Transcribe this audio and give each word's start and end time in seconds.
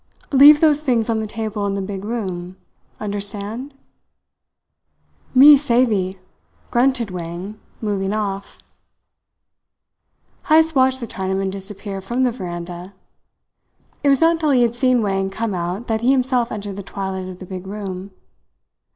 "Leave 0.31 0.61
those 0.61 0.81
things 0.81 1.11
on 1.11 1.19
the 1.19 1.27
table 1.27 1.63
in 1.67 1.75
the 1.75 1.79
big 1.79 2.03
room 2.03 2.57
understand?" 2.99 3.71
"Me 5.35 5.55
savee," 5.55 6.17
grunted 6.71 7.11
Wang, 7.11 7.59
moving 7.81 8.11
off. 8.11 8.57
Heyst 10.47 10.73
watched 10.73 11.01
the 11.01 11.05
Chinaman 11.05 11.51
disappear 11.51 12.01
from 12.01 12.23
the 12.23 12.31
veranda. 12.31 12.95
It 14.01 14.09
was 14.09 14.21
not 14.21 14.39
till 14.39 14.49
he 14.49 14.63
had 14.63 14.73
seen 14.73 15.03
Wang 15.03 15.29
come 15.29 15.53
out 15.53 15.85
that 15.85 16.01
he 16.01 16.09
himself 16.09 16.51
entered 16.51 16.77
the 16.77 16.81
twilight 16.81 17.29
of 17.29 17.37
the 17.37 17.45
big 17.45 17.67
room. 17.67 18.09